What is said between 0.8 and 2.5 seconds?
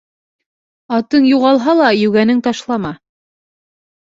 Атың юғалһа ла, йүгәнең